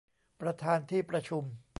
[0.41, 1.43] ประธานที่ประชุม